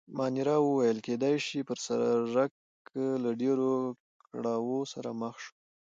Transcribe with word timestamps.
مانیرا 0.17 0.57
وویل: 0.61 0.97
کېدای 1.07 1.35
شي، 1.45 1.59
پر 1.67 1.77
سړک 1.87 2.51
له 3.23 3.31
ډېرو 3.41 3.71
کړاوو 4.23 4.79
سره 4.93 5.09
مخ 5.21 5.35
شو. 5.43 5.53